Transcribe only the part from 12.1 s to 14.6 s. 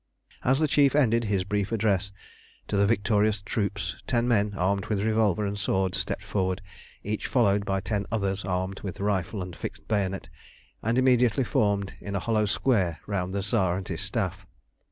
a hollow square round the Tsar and his Staff.